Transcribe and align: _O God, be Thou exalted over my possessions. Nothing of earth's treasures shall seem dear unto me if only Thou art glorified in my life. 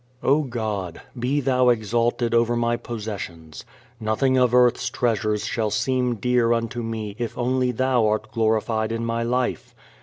_O 0.23 0.49
God, 0.49 0.99
be 1.19 1.39
Thou 1.41 1.69
exalted 1.69 2.33
over 2.33 2.55
my 2.55 2.75
possessions. 2.75 3.63
Nothing 3.99 4.35
of 4.35 4.51
earth's 4.51 4.89
treasures 4.89 5.45
shall 5.45 5.69
seem 5.69 6.15
dear 6.15 6.53
unto 6.53 6.81
me 6.81 7.15
if 7.19 7.37
only 7.37 7.69
Thou 7.71 8.07
art 8.07 8.31
glorified 8.31 8.91
in 8.91 9.05
my 9.05 9.21
life. 9.21 9.75